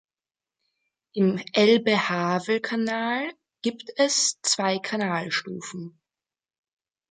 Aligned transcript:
Im 1.13 1.39
Elbe-Havel-Kanal 1.53 3.29
gibt 3.61 3.91
es 3.97 4.39
zwei 4.41 4.79
Kanalstufen. 4.79 6.01